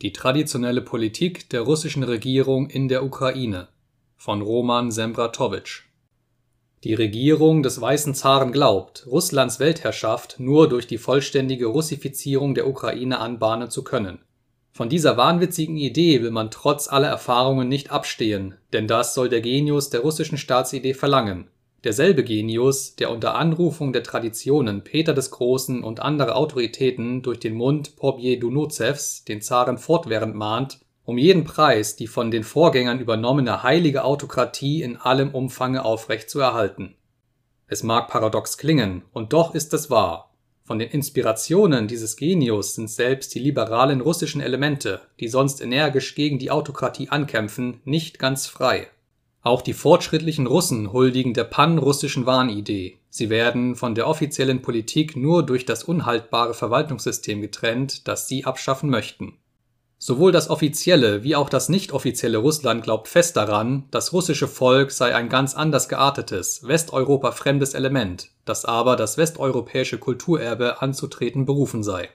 Die 0.00 0.12
traditionelle 0.12 0.80
Politik 0.80 1.50
der 1.50 1.62
russischen 1.62 2.04
Regierung 2.04 2.70
in 2.70 2.86
der 2.86 3.02
Ukraine. 3.02 3.66
Von 4.16 4.42
Roman 4.42 4.92
Sembratowitsch. 4.92 5.86
Die 6.84 6.94
Regierung 6.94 7.64
des 7.64 7.80
Weißen 7.80 8.14
Zaren 8.14 8.52
glaubt, 8.52 9.08
Russlands 9.08 9.58
Weltherrschaft 9.58 10.38
nur 10.38 10.68
durch 10.68 10.86
die 10.86 10.98
vollständige 10.98 11.66
Russifizierung 11.66 12.54
der 12.54 12.68
Ukraine 12.68 13.18
anbahnen 13.18 13.70
zu 13.70 13.82
können. 13.82 14.20
Von 14.70 14.88
dieser 14.88 15.16
wahnwitzigen 15.16 15.76
Idee 15.76 16.22
will 16.22 16.30
man 16.30 16.52
trotz 16.52 16.86
aller 16.86 17.08
Erfahrungen 17.08 17.68
nicht 17.68 17.90
abstehen, 17.90 18.54
denn 18.72 18.86
das 18.86 19.14
soll 19.14 19.28
der 19.28 19.40
Genius 19.40 19.90
der 19.90 20.02
russischen 20.02 20.38
Staatsidee 20.38 20.94
verlangen 20.94 21.48
Derselbe 21.84 22.24
Genius, 22.24 22.96
der 22.96 23.08
unter 23.08 23.36
Anrufung 23.36 23.92
der 23.92 24.02
Traditionen 24.02 24.82
Peter 24.82 25.14
des 25.14 25.30
Großen 25.30 25.84
und 25.84 26.00
anderer 26.00 26.34
Autoritäten 26.34 27.22
durch 27.22 27.38
den 27.38 27.54
Mund 27.54 27.94
Pobjedunozews 27.94 29.22
den 29.24 29.40
Zaren 29.42 29.78
fortwährend 29.78 30.34
mahnt, 30.34 30.80
um 31.04 31.18
jeden 31.18 31.44
Preis 31.44 31.94
die 31.94 32.08
von 32.08 32.32
den 32.32 32.42
Vorgängern 32.42 32.98
übernommene 32.98 33.62
heilige 33.62 34.02
Autokratie 34.02 34.82
in 34.82 34.96
allem 34.96 35.32
Umfange 35.32 35.84
aufrecht 35.84 36.28
zu 36.28 36.40
erhalten. 36.40 36.96
Es 37.68 37.84
mag 37.84 38.08
paradox 38.08 38.58
klingen, 38.58 39.02
und 39.12 39.32
doch 39.32 39.54
ist 39.54 39.72
es 39.72 39.88
wahr. 39.88 40.34
Von 40.64 40.80
den 40.80 40.90
Inspirationen 40.90 41.86
dieses 41.86 42.16
Genius 42.16 42.74
sind 42.74 42.90
selbst 42.90 43.34
die 43.36 43.38
liberalen 43.38 44.00
russischen 44.00 44.40
Elemente, 44.40 45.00
die 45.20 45.28
sonst 45.28 45.60
energisch 45.60 46.16
gegen 46.16 46.40
die 46.40 46.50
Autokratie 46.50 47.08
ankämpfen, 47.08 47.80
nicht 47.84 48.18
ganz 48.18 48.48
frei 48.48 48.88
auch 49.42 49.62
die 49.62 49.72
fortschrittlichen 49.72 50.46
Russen 50.46 50.92
huldigen 50.92 51.34
der 51.34 51.44
panrussischen 51.44 52.26
Wahnidee, 52.26 52.98
sie 53.08 53.30
werden 53.30 53.76
von 53.76 53.94
der 53.94 54.08
offiziellen 54.08 54.62
Politik 54.62 55.16
nur 55.16 55.44
durch 55.44 55.64
das 55.64 55.84
unhaltbare 55.84 56.54
Verwaltungssystem 56.54 57.40
getrennt, 57.40 58.08
das 58.08 58.28
sie 58.28 58.44
abschaffen 58.44 58.90
möchten. 58.90 59.38
Sowohl 60.00 60.30
das 60.30 60.48
offizielle 60.48 61.24
wie 61.24 61.34
auch 61.34 61.48
das 61.48 61.68
nicht-offizielle 61.68 62.38
Russland 62.38 62.84
glaubt 62.84 63.08
fest 63.08 63.36
daran, 63.36 63.84
das 63.90 64.12
russische 64.12 64.46
Volk 64.46 64.92
sei 64.92 65.14
ein 65.14 65.28
ganz 65.28 65.54
anders 65.56 65.88
geartetes, 65.88 66.66
Westeuropa 66.66 67.32
fremdes 67.32 67.74
Element, 67.74 68.30
das 68.44 68.64
aber 68.64 68.94
das 68.94 69.18
westeuropäische 69.18 69.98
Kulturerbe 69.98 70.80
anzutreten 70.82 71.46
berufen 71.46 71.82
sei 71.82 72.08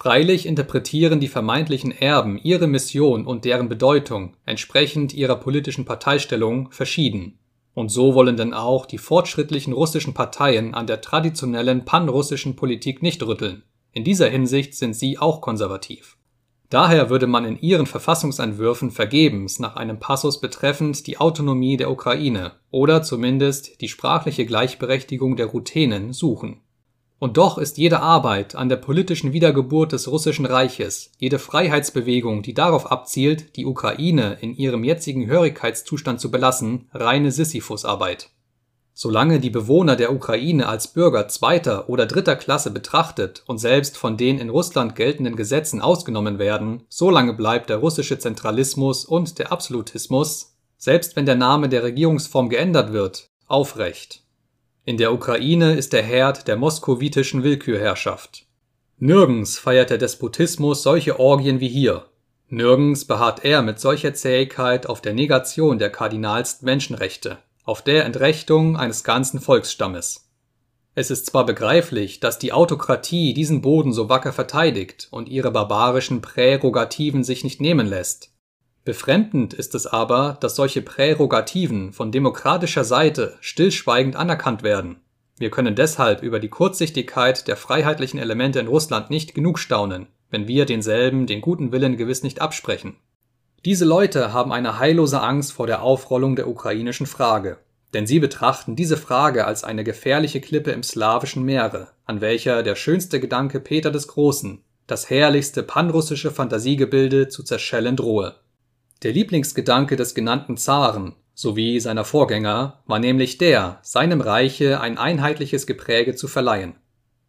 Freilich 0.00 0.46
interpretieren 0.46 1.18
die 1.18 1.26
vermeintlichen 1.26 1.90
Erben 1.90 2.38
ihre 2.40 2.68
Mission 2.68 3.26
und 3.26 3.44
deren 3.44 3.68
Bedeutung 3.68 4.36
entsprechend 4.46 5.12
ihrer 5.12 5.34
politischen 5.34 5.86
Parteistellung 5.86 6.70
verschieden, 6.70 7.40
und 7.74 7.88
so 7.88 8.14
wollen 8.14 8.36
denn 8.36 8.54
auch 8.54 8.86
die 8.86 8.98
fortschrittlichen 8.98 9.72
russischen 9.72 10.14
Parteien 10.14 10.72
an 10.72 10.86
der 10.86 11.00
traditionellen 11.00 11.84
panrussischen 11.84 12.54
Politik 12.54 13.02
nicht 13.02 13.24
rütteln, 13.24 13.64
in 13.90 14.04
dieser 14.04 14.28
Hinsicht 14.28 14.76
sind 14.76 14.94
sie 14.94 15.18
auch 15.18 15.40
konservativ. 15.40 16.16
Daher 16.70 17.10
würde 17.10 17.26
man 17.26 17.44
in 17.44 17.60
ihren 17.60 17.86
Verfassungsentwürfen 17.86 18.92
vergebens 18.92 19.58
nach 19.58 19.74
einem 19.74 19.98
Passus 19.98 20.40
betreffend 20.40 21.08
die 21.08 21.18
Autonomie 21.18 21.76
der 21.76 21.90
Ukraine 21.90 22.52
oder 22.70 23.02
zumindest 23.02 23.80
die 23.80 23.88
sprachliche 23.88 24.46
Gleichberechtigung 24.46 25.34
der 25.34 25.46
Ruthenen 25.46 26.12
suchen 26.12 26.60
und 27.18 27.36
doch 27.36 27.58
ist 27.58 27.78
jede 27.78 28.00
Arbeit 28.00 28.54
an 28.54 28.68
der 28.68 28.76
politischen 28.76 29.32
Wiedergeburt 29.32 29.92
des 29.92 30.08
Russischen 30.08 30.46
Reiches, 30.46 31.10
jede 31.18 31.38
Freiheitsbewegung, 31.38 32.42
die 32.42 32.54
darauf 32.54 32.90
abzielt, 32.92 33.56
die 33.56 33.66
Ukraine 33.66 34.38
in 34.40 34.54
ihrem 34.54 34.84
jetzigen 34.84 35.26
Hörigkeitszustand 35.26 36.20
zu 36.20 36.30
belassen, 36.30 36.88
reine 36.92 37.32
Sisyphusarbeit. 37.32 38.30
Solange 38.94 39.38
die 39.38 39.50
Bewohner 39.50 39.94
der 39.94 40.12
Ukraine 40.12 40.68
als 40.68 40.88
Bürger 40.88 41.28
zweiter 41.28 41.88
oder 41.88 42.06
dritter 42.06 42.34
Klasse 42.34 42.70
betrachtet 42.70 43.44
und 43.46 43.58
selbst 43.58 43.96
von 43.96 44.16
den 44.16 44.38
in 44.38 44.48
Russland 44.48 44.96
geltenden 44.96 45.36
Gesetzen 45.36 45.80
ausgenommen 45.80 46.38
werden, 46.38 46.82
solange 46.88 47.32
bleibt 47.32 47.70
der 47.70 47.76
russische 47.76 48.18
Zentralismus 48.18 49.04
und 49.04 49.38
der 49.38 49.52
Absolutismus, 49.52 50.56
selbst 50.76 51.14
wenn 51.16 51.26
der 51.26 51.36
Name 51.36 51.68
der 51.68 51.84
Regierungsform 51.84 52.48
geändert 52.48 52.92
wird, 52.92 53.30
aufrecht 53.46 54.24
in 54.88 54.96
der 54.96 55.12
Ukraine 55.12 55.74
ist 55.74 55.92
der 55.92 56.02
Herd 56.02 56.48
der 56.48 56.56
moskowitischen 56.56 57.42
Willkürherrschaft. 57.42 58.46
Nirgends 58.96 59.58
feiert 59.58 59.90
der 59.90 59.98
Despotismus 59.98 60.82
solche 60.82 61.20
Orgien 61.20 61.60
wie 61.60 61.68
hier. 61.68 62.06
Nirgends 62.48 63.04
beharrt 63.04 63.44
er 63.44 63.60
mit 63.60 63.78
solcher 63.78 64.14
Zähigkeit 64.14 64.86
auf 64.86 65.02
der 65.02 65.12
Negation 65.12 65.78
der 65.78 65.90
kardinalsten 65.90 66.64
Menschenrechte, 66.64 67.36
auf 67.64 67.82
der 67.82 68.06
Entrechtung 68.06 68.78
eines 68.78 69.04
ganzen 69.04 69.42
Volksstammes. 69.42 70.30
Es 70.94 71.10
ist 71.10 71.26
zwar 71.26 71.44
begreiflich, 71.44 72.20
dass 72.20 72.38
die 72.38 72.54
Autokratie 72.54 73.34
diesen 73.34 73.60
Boden 73.60 73.92
so 73.92 74.08
wacker 74.08 74.32
verteidigt 74.32 75.08
und 75.10 75.28
ihre 75.28 75.50
barbarischen 75.50 76.22
Prärogativen 76.22 77.24
sich 77.24 77.44
nicht 77.44 77.60
nehmen 77.60 77.86
lässt, 77.86 78.30
Befremdend 78.88 79.52
ist 79.52 79.74
es 79.74 79.86
aber, 79.86 80.38
dass 80.40 80.56
solche 80.56 80.80
Prärogativen 80.80 81.92
von 81.92 82.10
demokratischer 82.10 82.84
Seite 82.84 83.36
stillschweigend 83.42 84.16
anerkannt 84.16 84.62
werden. 84.62 85.02
Wir 85.38 85.50
können 85.50 85.74
deshalb 85.74 86.22
über 86.22 86.40
die 86.40 86.48
Kurzsichtigkeit 86.48 87.48
der 87.48 87.58
freiheitlichen 87.58 88.18
Elemente 88.18 88.60
in 88.60 88.66
Russland 88.66 89.10
nicht 89.10 89.34
genug 89.34 89.58
staunen, 89.58 90.06
wenn 90.30 90.48
wir 90.48 90.64
denselben 90.64 91.26
den 91.26 91.42
guten 91.42 91.70
Willen 91.70 91.98
gewiss 91.98 92.22
nicht 92.22 92.40
absprechen. 92.40 92.96
Diese 93.62 93.84
Leute 93.84 94.32
haben 94.32 94.52
eine 94.52 94.78
heillose 94.78 95.20
Angst 95.20 95.52
vor 95.52 95.66
der 95.66 95.82
Aufrollung 95.82 96.34
der 96.34 96.48
ukrainischen 96.48 97.04
Frage, 97.04 97.58
denn 97.92 98.06
sie 98.06 98.20
betrachten 98.20 98.74
diese 98.74 98.96
Frage 98.96 99.44
als 99.44 99.64
eine 99.64 99.84
gefährliche 99.84 100.40
Klippe 100.40 100.70
im 100.70 100.82
slawischen 100.82 101.44
Meere, 101.44 101.88
an 102.06 102.22
welcher 102.22 102.62
der 102.62 102.74
schönste 102.74 103.20
Gedanke 103.20 103.60
Peter 103.60 103.90
des 103.90 104.08
Großen, 104.08 104.62
das 104.86 105.10
herrlichste 105.10 105.62
panrussische 105.62 106.30
Fantasiegebilde 106.30 107.28
zu 107.28 107.42
zerschellen 107.42 107.94
drohe 107.94 108.36
der 109.02 109.12
Lieblingsgedanke 109.12 109.96
des 109.96 110.14
genannten 110.14 110.56
Zaren 110.56 111.14
sowie 111.34 111.78
seiner 111.78 112.04
Vorgänger 112.04 112.82
war 112.86 112.98
nämlich 112.98 113.38
der, 113.38 113.78
seinem 113.82 114.20
Reiche 114.20 114.80
ein 114.80 114.98
einheitliches 114.98 115.68
Gepräge 115.68 116.16
zu 116.16 116.26
verleihen. 116.26 116.74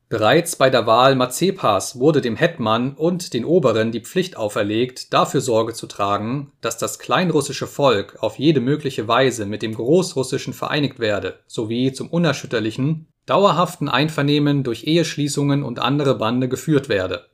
Bereits 0.10 0.56
bei 0.56 0.72
der 0.72 0.88
Wahl 0.88 1.16
Mazepas 1.16 2.00
wurde 2.00 2.22
dem 2.22 2.36
Hetman 2.36 2.96
und 2.96 3.36
den 3.36 3.46
Oberen 3.46 3.92
die 3.92 4.00
Pflicht 4.00 4.36
auferlegt, 4.36 5.14
dafür 5.14 5.42
Sorge 5.42 5.74
zu 5.76 5.86
tragen, 5.86 6.52
dass 6.62 6.80
das 6.80 6.98
kleinrussische 6.98 7.68
Volk 7.68 8.18
auf 8.20 8.40
jede 8.40 8.62
mögliche 8.62 9.08
Weise 9.08 9.46
mit 9.46 9.62
dem 9.62 9.76
Großrussischen 9.76 10.54
vereinigt 10.54 10.98
werde, 10.98 11.38
sowie 11.46 11.94
zum 11.94 12.10
unerschütterlichen, 12.10 13.06
dauerhaften 13.28 13.88
Einvernehmen 13.88 14.64
durch 14.64 14.86
Eheschließungen 14.86 15.62
und 15.62 15.78
andere 15.78 16.18
Bande 16.18 16.50
geführt 16.50 16.90
werde 16.90 17.30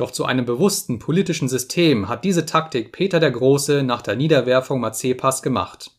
doch 0.00 0.10
zu 0.10 0.24
einem 0.24 0.44
bewussten 0.44 0.98
politischen 0.98 1.48
System 1.48 2.08
hat 2.08 2.24
diese 2.24 2.46
Taktik 2.46 2.92
Peter 2.92 3.20
der 3.20 3.30
Große 3.30 3.82
nach 3.82 4.02
der 4.02 4.16
Niederwerfung 4.16 4.80
Mazepas 4.80 5.42
gemacht. 5.42 5.90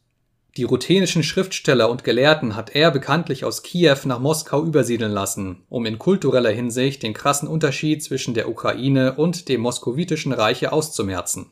Die 0.58 0.64
ruthenischen 0.64 1.22
Schriftsteller 1.22 1.90
und 1.90 2.04
Gelehrten 2.04 2.56
hat 2.56 2.76
er 2.76 2.92
bekanntlich 2.92 3.46
aus 3.46 3.62
Kiew 3.62 3.98
nach 4.06 4.20
Moskau 4.20 4.64
übersiedeln 4.64 5.12
lassen, 5.12 5.64
um 5.70 5.86
in 5.86 6.00
kultureller 6.00 6.50
Hinsicht 6.50 7.04
den 7.04 7.14
krassen 7.14 7.48
Unterschied 7.48 8.04
zwischen 8.04 8.34
der 8.34 8.50
Ukraine 8.50 9.16
und 9.16 9.48
dem 9.48 9.62
moskowitischen 9.62 10.34
Reiche 10.34 10.72
auszumerzen. 10.72 11.52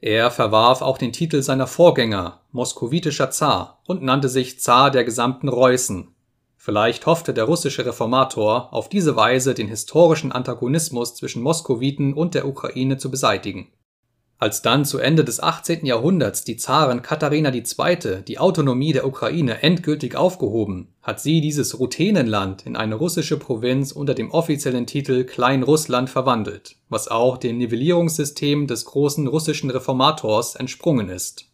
Er 0.00 0.30
verwarf 0.30 0.82
auch 0.82 0.98
den 0.98 1.12
Titel 1.12 1.40
seiner 1.42 1.66
Vorgänger, 1.66 2.42
moskowitischer 2.52 3.30
Zar, 3.30 3.80
und 3.86 4.02
nannte 4.02 4.28
sich 4.28 4.60
Zar 4.60 4.90
der 4.90 5.04
gesamten 5.04 5.48
Reußen, 5.48 6.14
Vielleicht 6.66 7.06
hoffte 7.06 7.32
der 7.32 7.44
russische 7.44 7.86
Reformator 7.86 8.74
auf 8.74 8.88
diese 8.88 9.14
Weise 9.14 9.54
den 9.54 9.68
historischen 9.68 10.32
Antagonismus 10.32 11.14
zwischen 11.14 11.40
Moskowiten 11.40 12.12
und 12.12 12.34
der 12.34 12.48
Ukraine 12.48 12.98
zu 12.98 13.08
beseitigen. 13.08 13.68
Als 14.38 14.62
dann 14.62 14.84
zu 14.84 14.98
Ende 14.98 15.22
des 15.22 15.40
18. 15.40 15.86
Jahrhunderts 15.86 16.42
die 16.42 16.56
Zarin 16.56 17.02
Katharina 17.02 17.54
II. 17.54 18.24
die 18.26 18.40
Autonomie 18.40 18.92
der 18.92 19.06
Ukraine 19.06 19.62
endgültig 19.62 20.16
aufgehoben, 20.16 20.88
hat 21.02 21.20
sie 21.20 21.40
dieses 21.40 21.78
Ruthenenland 21.78 22.66
in 22.66 22.74
eine 22.74 22.96
russische 22.96 23.38
Provinz 23.38 23.92
unter 23.92 24.14
dem 24.14 24.32
offiziellen 24.32 24.88
Titel 24.88 25.22
Kleinrussland 25.22 26.10
verwandelt, 26.10 26.74
was 26.88 27.06
auch 27.06 27.36
dem 27.36 27.58
Nivellierungssystem 27.58 28.66
des 28.66 28.86
großen 28.86 29.28
russischen 29.28 29.70
Reformators 29.70 30.56
entsprungen 30.56 31.10
ist. 31.10 31.44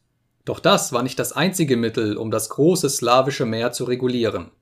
Doch 0.46 0.58
das 0.58 0.94
war 0.94 1.02
nicht 1.02 1.18
das 1.18 1.32
einzige 1.32 1.76
Mittel, 1.76 2.16
um 2.16 2.30
das 2.30 2.48
große 2.48 2.88
slawische 2.88 3.44
Meer 3.44 3.72
zu 3.72 3.84
regulieren 3.84 4.52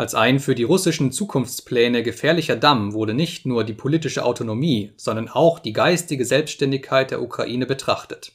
als 0.00 0.14
ein 0.14 0.40
für 0.40 0.54
die 0.54 0.62
russischen 0.62 1.12
Zukunftspläne 1.12 2.02
gefährlicher 2.02 2.56
Damm 2.56 2.94
wurde 2.94 3.12
nicht 3.12 3.44
nur 3.44 3.64
die 3.64 3.74
politische 3.74 4.24
Autonomie, 4.24 4.94
sondern 4.96 5.28
auch 5.28 5.58
die 5.58 5.74
geistige 5.74 6.24
Selbstständigkeit 6.24 7.10
der 7.10 7.20
Ukraine 7.20 7.66
betrachtet. 7.66 8.32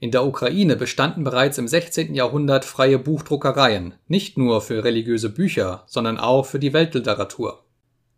In 0.00 0.12
der 0.12 0.24
Ukraine 0.24 0.76
bestanden 0.76 1.22
bereits 1.22 1.58
im 1.58 1.68
16. 1.68 2.14
Jahrhundert 2.14 2.64
freie 2.64 2.98
Buchdruckereien, 2.98 3.92
nicht 4.08 4.38
nur 4.38 4.62
für 4.62 4.82
religiöse 4.82 5.28
Bücher, 5.28 5.84
sondern 5.86 6.16
auch 6.16 6.46
für 6.46 6.58
die 6.58 6.72
Weltliteratur. 6.72 7.64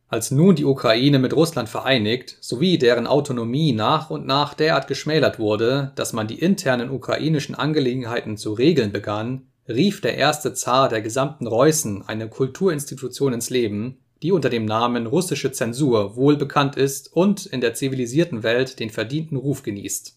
Als 0.06 0.30
nun 0.30 0.54
die 0.54 0.64
Ukraine 0.64 1.18
mit 1.18 1.34
Russland 1.34 1.68
vereinigt, 1.68 2.36
sowie 2.40 2.78
deren 2.78 3.08
Autonomie 3.08 3.72
nach 3.72 4.10
und 4.10 4.26
nach 4.26 4.54
derart 4.54 4.86
geschmälert 4.86 5.40
wurde, 5.40 5.90
dass 5.96 6.12
man 6.12 6.28
die 6.28 6.38
internen 6.38 6.90
ukrainischen 6.90 7.56
Angelegenheiten 7.56 8.36
zu 8.36 8.52
regeln 8.52 8.92
begann 8.92 9.48
rief 9.68 10.00
der 10.00 10.16
erste 10.16 10.54
Zar 10.54 10.88
der 10.88 11.02
gesamten 11.02 11.46
Reußen 11.46 12.06
eine 12.06 12.28
Kulturinstitution 12.28 13.32
ins 13.32 13.50
Leben, 13.50 13.98
die 14.22 14.32
unter 14.32 14.48
dem 14.48 14.64
Namen 14.64 15.06
russische 15.06 15.52
Zensur 15.52 16.16
wohl 16.16 16.36
bekannt 16.36 16.76
ist 16.76 17.12
und 17.12 17.46
in 17.46 17.60
der 17.60 17.74
zivilisierten 17.74 18.42
Welt 18.42 18.80
den 18.80 18.90
verdienten 18.90 19.36
Ruf 19.36 19.62
genießt. 19.62 20.16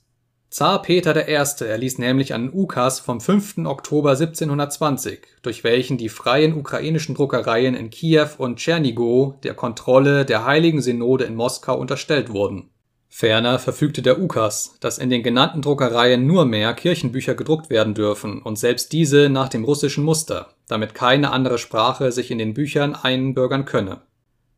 Zar 0.51 0.81
Peter 0.81 1.29
I. 1.29 1.63
erließ 1.63 1.99
nämlich 1.99 2.33
einen 2.33 2.51
Ukas 2.51 2.99
vom 2.99 3.21
5. 3.21 3.59
Oktober 3.65 4.11
1720, 4.11 5.19
durch 5.43 5.63
welchen 5.63 5.99
die 5.99 6.09
freien 6.09 6.55
ukrainischen 6.55 7.13
Druckereien 7.13 7.75
in 7.75 7.91
Kiew 7.91 8.29
und 8.39 8.57
Tschernigow 8.57 9.39
der 9.41 9.53
Kontrolle 9.53 10.25
der 10.25 10.45
Heiligen 10.45 10.81
Synode 10.81 11.25
in 11.25 11.35
Moskau 11.35 11.77
unterstellt 11.77 12.33
wurden. 12.33 12.71
Ferner 13.09 13.59
verfügte 13.59 14.01
der 14.01 14.19
Ukas, 14.21 14.77
dass 14.79 14.97
in 14.97 15.09
den 15.09 15.23
genannten 15.23 15.61
Druckereien 15.61 16.25
nur 16.25 16.45
mehr 16.45 16.73
Kirchenbücher 16.73 17.35
gedruckt 17.35 17.69
werden 17.69 17.93
dürfen 17.93 18.41
und 18.41 18.57
selbst 18.57 18.93
diese 18.93 19.29
nach 19.29 19.49
dem 19.49 19.63
russischen 19.63 20.03
Muster, 20.03 20.53
damit 20.67 20.93
keine 20.93 21.31
andere 21.31 21.57
Sprache 21.57 22.11
sich 22.11 22.31
in 22.31 22.37
den 22.37 22.53
Büchern 22.53 22.95
einbürgern 22.95 23.65
könne. 23.65 24.01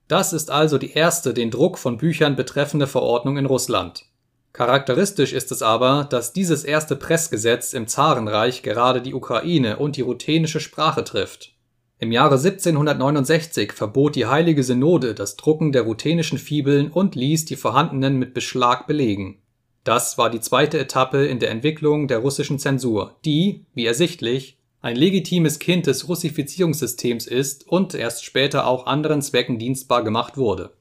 Das 0.07 0.33
ist 0.33 0.51
also 0.51 0.77
die 0.77 0.94
erste 0.94 1.33
den 1.33 1.50
Druck 1.50 1.77
von 1.77 1.98
Büchern 1.98 2.36
betreffende 2.36 2.88
Verordnung 2.88 3.38
in 3.38 3.45
Russland 3.45 4.06
Charakteristisch 4.53 5.31
ist 5.31 5.51
es 5.51 5.62
aber, 5.62 6.06
dass 6.09 6.33
dieses 6.33 6.63
erste 6.63 6.98
Pressgesetz 6.98 7.74
im 7.74 7.88
Zarenreich 7.88 8.63
gerade 8.63 9.01
die 9.01 9.13
Ukraine 9.13 9.77
und 9.77 9.95
die 9.95 10.01
ruthenische 10.01 10.59
Sprache 10.59 11.03
trifft. 11.03 11.53
Im 12.01 12.12
Jahre 12.12 12.36
1769 12.36 13.74
verbot 13.74 14.15
die 14.15 14.25
Heilige 14.25 14.63
Synode 14.63 15.13
das 15.13 15.38
Drucken 15.38 15.71
der 15.71 15.83
ruthenischen 15.83 16.39
Fibeln 16.39 16.92
und 16.92 17.15
ließ 17.15 17.45
die 17.45 17.56
vorhandenen 17.56 18.18
mit 18.18 18.33
Beschlag 18.33 18.88
belegen. 18.88 19.38
Das 19.83 20.18
war 20.18 20.30
die 20.30 20.39
zweite 20.42 20.80
Etappe 20.80 21.25
in 21.27 21.38
der 21.39 21.51
Entwicklung 21.51 22.07
der 22.07 22.18
russischen 22.18 22.57
Zensur, 22.57 23.15
die, 23.24 23.65
wie 23.75 23.86
ersichtlich, 23.86 24.57
ein 24.81 24.95
legitimes 24.95 25.59
Kind 25.59 25.86
des 25.86 26.09
Russifizierungssystems 26.09 27.27
ist 27.27 27.68
und 27.68 27.94
erst 27.94 28.25
später 28.25 28.65
auch 28.65 28.88
anderen 28.88 29.21
Zwecken 29.21 29.59
dienstbar 29.59 30.03
gemacht 30.03 30.38
wurde 30.38 30.71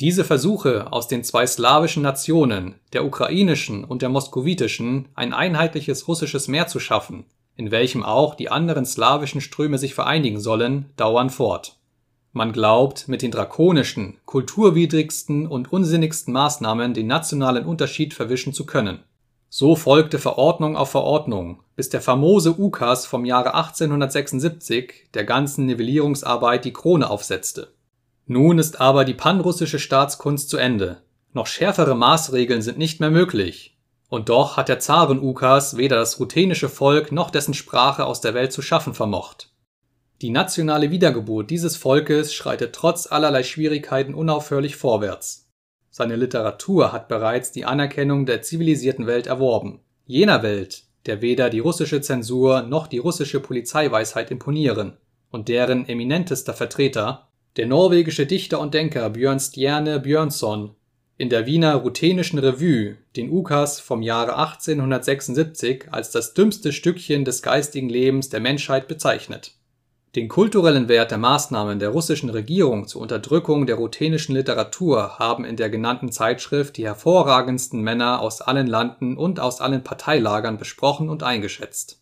diese 0.00 0.24
Versuche, 0.24 0.92
aus 0.92 1.08
den 1.08 1.24
zwei 1.24 1.44
slawischen 1.46 2.04
Nationen, 2.04 2.76
der 2.92 3.04
ukrainischen 3.04 3.82
und 3.82 4.00
der 4.00 4.08
moskowitischen, 4.08 5.08
ein 5.14 5.32
einheitliches 5.32 6.06
russisches 6.06 6.46
Meer 6.46 6.68
zu 6.68 6.78
schaffen, 6.78 7.24
in 7.58 7.70
welchem 7.70 8.02
auch 8.02 8.34
die 8.34 8.50
anderen 8.50 8.86
slawischen 8.86 9.42
Ströme 9.42 9.76
sich 9.76 9.92
vereinigen 9.92 10.40
sollen, 10.40 10.86
dauern 10.96 11.28
fort. 11.28 11.76
Man 12.32 12.52
glaubt, 12.52 13.06
mit 13.08 13.20
den 13.20 13.30
drakonischen, 13.30 14.16
kulturwidrigsten 14.24 15.46
und 15.46 15.70
unsinnigsten 15.70 16.32
Maßnahmen 16.32 16.94
den 16.94 17.06
nationalen 17.06 17.66
Unterschied 17.66 18.14
verwischen 18.14 18.54
zu 18.54 18.64
können. 18.64 19.00
So 19.50 19.76
folgte 19.76 20.18
Verordnung 20.18 20.74
auf 20.74 20.90
Verordnung, 20.90 21.62
bis 21.76 21.90
der 21.90 22.00
famose 22.00 22.58
Ukas 22.58 23.04
vom 23.04 23.26
Jahre 23.26 23.54
1876 23.54 25.08
der 25.12 25.24
ganzen 25.24 25.66
Nivellierungsarbeit 25.66 26.64
die 26.64 26.72
Krone 26.72 27.10
aufsetzte 27.10 27.68
nun 28.30 28.58
ist 28.58 28.78
aber 28.78 29.06
die 29.06 29.14
panrussische 29.14 29.78
Staatskunst 29.78 30.50
zu 30.50 30.58
Ende. 30.58 30.98
Noch 31.32 31.46
schärfere 31.46 31.94
Maßregeln 31.94 32.60
sind 32.60 32.76
nicht 32.76 33.00
mehr 33.00 33.10
möglich. 33.10 33.77
Und 34.08 34.30
doch 34.30 34.56
hat 34.56 34.68
der 34.68 34.78
Zaren-Ukas 34.78 35.76
weder 35.76 35.96
das 35.96 36.18
ruthenische 36.18 36.68
Volk 36.68 37.12
noch 37.12 37.30
dessen 37.30 37.54
Sprache 37.54 38.06
aus 38.06 38.20
der 38.20 38.34
Welt 38.34 38.52
zu 38.52 38.62
schaffen 38.62 38.94
vermocht. 38.94 39.52
Die 40.22 40.30
nationale 40.30 40.90
Wiedergeburt 40.90 41.50
dieses 41.50 41.76
Volkes 41.76 42.34
schreitet 42.34 42.74
trotz 42.74 43.06
allerlei 43.06 43.42
Schwierigkeiten 43.42 44.14
unaufhörlich 44.14 44.76
vorwärts. 44.76 45.48
Seine 45.90 46.16
Literatur 46.16 46.92
hat 46.92 47.08
bereits 47.08 47.52
die 47.52 47.64
Anerkennung 47.64 48.26
der 48.26 48.42
zivilisierten 48.42 49.06
Welt 49.06 49.26
erworben. 49.26 49.80
Jener 50.06 50.42
Welt, 50.42 50.84
der 51.06 51.22
weder 51.22 51.50
die 51.50 51.60
russische 51.60 52.00
Zensur 52.00 52.62
noch 52.62 52.86
die 52.86 52.98
russische 52.98 53.40
Polizeiweisheit 53.40 54.30
imponieren 54.30 54.96
und 55.30 55.48
deren 55.48 55.88
eminentester 55.88 56.54
Vertreter 56.54 57.28
der 57.56 57.66
norwegische 57.66 58.26
Dichter 58.26 58.60
und 58.60 58.74
Denker 58.74 59.10
Björnstjerne 59.10 60.00
Björnson 60.00 60.74
in 61.18 61.30
der 61.30 61.46
Wiener 61.46 61.74
Ruthenischen 61.74 62.38
Revue 62.38 62.96
den 63.16 63.30
Ukas 63.30 63.80
vom 63.80 64.02
Jahre 64.02 64.36
1876 64.36 65.86
als 65.90 66.12
das 66.12 66.32
dümmste 66.32 66.72
Stückchen 66.72 67.24
des 67.24 67.42
geistigen 67.42 67.88
Lebens 67.88 68.28
der 68.28 68.38
Menschheit 68.38 68.86
bezeichnet. 68.86 69.56
Den 70.14 70.28
kulturellen 70.28 70.88
Wert 70.88 71.10
der 71.10 71.18
Maßnahmen 71.18 71.80
der 71.80 71.88
russischen 71.88 72.30
Regierung 72.30 72.86
zur 72.86 73.02
Unterdrückung 73.02 73.66
der 73.66 73.76
ruthenischen 73.76 74.36
Literatur 74.36 75.18
haben 75.18 75.44
in 75.44 75.56
der 75.56 75.70
genannten 75.70 76.12
Zeitschrift 76.12 76.76
die 76.76 76.86
hervorragendsten 76.86 77.82
Männer 77.82 78.20
aus 78.20 78.40
allen 78.40 78.68
Landen 78.68 79.16
und 79.16 79.40
aus 79.40 79.60
allen 79.60 79.82
Parteilagern 79.82 80.56
besprochen 80.56 81.08
und 81.08 81.24
eingeschätzt 81.24 82.00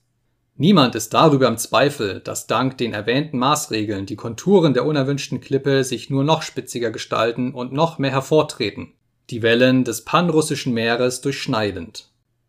Niemand 0.58 0.94
ist 0.94 1.12
darüber 1.12 1.48
im 1.48 1.58
Zweifel, 1.58 2.20
dass 2.20 2.46
dank 2.46 2.78
den 2.78 2.94
erwähnten 2.94 3.38
Maßregeln 3.38 4.06
die 4.06 4.16
Konturen 4.16 4.72
der 4.72 4.86
unerwünschten 4.86 5.42
Klippe 5.42 5.84
sich 5.84 6.08
nur 6.08 6.24
noch 6.24 6.40
spitziger 6.40 6.90
gestalten 6.90 7.52
und 7.52 7.74
noch 7.74 7.98
mehr 7.98 8.12
hervortreten, 8.12 8.94
die 9.30 9.42
Wellen 9.42 9.84
des 9.84 10.04
panrussischen 10.04 10.72
Meeres 10.72 11.20
durchschneidend. 11.20 12.08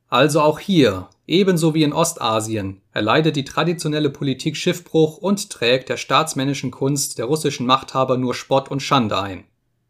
Also 0.10 0.42
auch 0.42 0.60
hier, 0.60 1.10
ebenso 1.26 1.74
wie 1.74 1.84
in 1.84 1.94
Ostasien, 1.94 2.82
erleidet 2.94 3.36
die 3.36 3.44
traditionelle 3.44 4.10
Politik 4.10 4.56
Schiffbruch 4.56 5.18
und 5.18 5.50
trägt 5.50 5.90
der 5.90 5.98
staatsmännischen 5.98 6.72
Kunst 6.72 7.18
der 7.18 7.26
russischen 7.26 7.66
Machthaber 7.66 8.18
nur 8.18 8.34
Spott 8.34 8.70
und 8.70 8.82
Schande 8.82 9.20
ein 9.20 9.44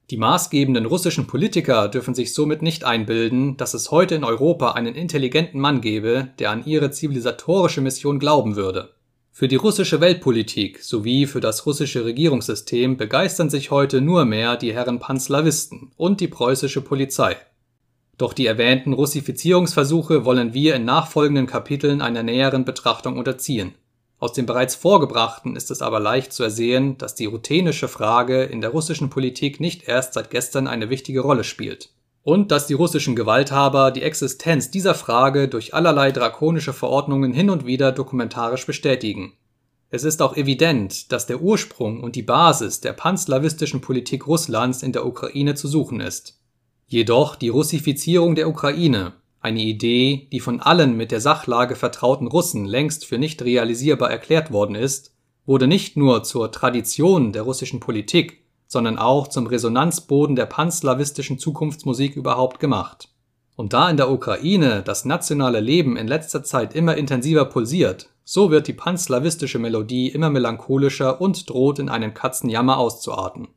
die 0.09 0.17
maßgebenden 0.17 0.85
russischen 0.85 1.27
Politiker 1.27 1.89
dürfen 1.89 2.15
sich 2.15 2.33
somit 2.33 2.61
nicht 2.61 2.85
einbilden, 2.85 3.57
dass 3.57 3.73
es 3.73 3.91
heute 3.91 4.15
in 4.15 4.23
Europa 4.23 4.71
einen 4.71 4.95
intelligenten 4.95 5.59
Mann 5.59 5.81
gäbe, 5.81 6.29
der 6.39 6.51
an 6.51 6.65
ihre 6.65 6.91
zivilisatorische 6.91 7.81
Mission 7.81 8.17
glauben 8.17 8.55
würde. 8.55 8.93
Für 9.37 9.47
die 9.47 9.55
russische 9.55 10.01
Weltpolitik 10.01 10.81
sowie 10.81 11.27
für 11.27 11.41
das 11.41 11.67
russische 11.67 12.03
Regierungssystem 12.03 12.97
begeistern 12.97 13.51
sich 13.51 13.69
heute 13.69 14.01
nur 14.01 14.25
mehr 14.25 14.57
die 14.57 14.73
Herren 14.73 14.97
Panslawisten 14.97 15.91
und 15.95 16.21
die 16.21 16.27
preußische 16.27 16.81
Polizei. 16.81 17.37
Doch 18.17 18.33
die 18.33 18.47
erwähnten 18.47 18.93
Russifizierungsversuche 18.93 20.25
wollen 20.25 20.55
wir 20.55 20.73
in 20.73 20.85
nachfolgenden 20.85 21.45
Kapiteln 21.45 22.01
einer 22.01 22.23
näheren 22.23 22.65
Betrachtung 22.65 23.19
unterziehen 23.19 23.75
aus 24.19 24.33
dem 24.33 24.47
bereits 24.47 24.73
Vorgebrachten 24.73 25.55
ist 25.55 25.69
es 25.69 25.83
aber 25.83 25.99
leicht 25.99 26.33
zu 26.33 26.41
ersehen, 26.41 26.97
dass 26.97 27.13
die 27.13 27.25
ruthenische 27.25 27.87
Frage 27.87 28.43
in 28.43 28.61
der 28.61 28.71
russischen 28.71 29.11
Politik 29.11 29.59
nicht 29.59 29.87
erst 29.87 30.13
seit 30.13 30.31
gestern 30.31 30.67
eine 30.67 30.89
wichtige 30.89 31.19
Rolle 31.19 31.43
spielt. 31.43 31.89
Und 32.27 32.51
dass 32.51 32.67
die 32.67 32.73
russischen 32.73 33.15
Gewalthaber 33.15 33.89
die 33.89 34.01
Existenz 34.01 34.69
dieser 34.69 34.95
Frage 34.95 35.47
durch 35.47 35.73
allerlei 35.73 36.11
drakonische 36.11 36.73
Verordnungen 36.73 37.31
hin 37.31 37.49
und 37.49 37.65
wieder 37.65 37.93
dokumentarisch 37.93 38.65
bestätigen. 38.65 39.31
Es 39.91 40.03
ist 40.03 40.21
auch 40.21 40.35
evident, 40.35 41.13
dass 41.13 41.25
der 41.25 41.41
Ursprung 41.41 42.03
und 42.03 42.17
die 42.17 42.23
Basis 42.23 42.81
der 42.81 42.91
panslawistischen 42.91 43.79
Politik 43.79 44.27
Russlands 44.27 44.83
in 44.83 44.91
der 44.91 45.05
Ukraine 45.05 45.55
zu 45.55 45.69
suchen 45.69 46.01
ist. 46.01 46.41
Jedoch 46.85 47.37
die 47.37 47.47
Russifizierung 47.47 48.35
der 48.35 48.49
Ukraine 48.49 49.13
eine 49.39 49.61
Idee, 49.61 50.27
die 50.29 50.41
von 50.41 50.59
allen 50.59 50.97
mit 50.97 51.13
der 51.13 51.21
Sachlage 51.21 51.77
vertrauten 51.77 52.27
Russen 52.27 52.65
längst 52.65 53.05
für 53.05 53.17
nicht 53.17 53.41
realisierbar 53.41 54.11
erklärt 54.11 54.51
worden 54.51 54.75
ist, 54.75 55.13
wurde 55.45 55.67
nicht 55.67 55.95
nur 55.95 56.23
zur 56.23 56.51
Tradition 56.51 57.31
der 57.31 57.43
russischen 57.43 57.79
Politik, 57.79 58.43
sondern 58.67 58.97
auch 58.97 59.27
zum 59.27 59.47
Resonanzboden 59.47 60.35
der 60.35 60.45
panslawistischen 60.45 61.39
Zukunftsmusik 61.39 62.15
überhaupt 62.15 62.59
gemacht. 62.59 63.09
Und 63.55 63.73
da 63.73 63.89
in 63.89 63.97
der 63.97 64.11
Ukraine 64.11 64.83
das 64.83 65.05
nationale 65.05 65.59
Leben 65.59 65.97
in 65.97 66.07
letzter 66.07 66.43
Zeit 66.43 66.75
immer 66.75 66.95
intensiver 66.95 67.45
pulsiert, 67.45 68.09
so 68.23 68.51
wird 68.51 68.67
die 68.67 68.73
panslawistische 68.73 69.57
Melodie 69.57 70.09
immer 70.09 70.29
melancholischer 70.29 71.21
und 71.21 71.49
droht 71.49 71.79
in 71.79 71.89
einen 71.89 72.13
Katzenjammer 72.13 72.77
auszuarten 72.77 73.47